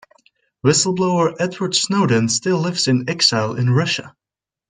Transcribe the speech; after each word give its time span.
Whistle-blower 0.61 1.35
Edward 1.39 1.75
Snowden 1.75 2.27
still 2.27 2.57
lives 2.57 2.87
in 2.87 3.07
exile 3.07 3.53
in 3.53 3.69
Russia. 3.69 4.15